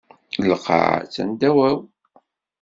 Lqaɛa 0.51 0.95
attan 1.03 1.29
ddaw-aw. 1.33 1.77